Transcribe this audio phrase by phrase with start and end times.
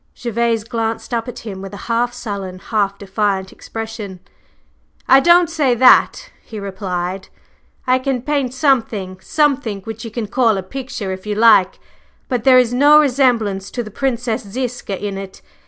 [0.15, 4.19] Gervase glanced up at him with a half sullen, half defiant expression.
[5.07, 7.27] "I don't say that," he replied;
[7.85, 11.79] "I can paint something something which you can call a picture if you like,
[12.29, 15.43] but there is no resemblance to the Princess Ziska in it.